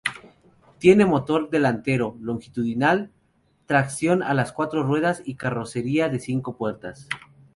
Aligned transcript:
Tiene 0.79 1.05
motor 1.05 1.51
delantero 1.51 2.17
longitudinal, 2.21 3.11
tracción 3.67 4.23
a 4.23 4.33
las 4.33 4.51
cuatro 4.51 4.81
ruedas 4.81 5.21
y 5.23 5.35
carrocería 5.35 6.09
de 6.09 6.17
cinco 6.19 6.57
puertas. 6.57 7.07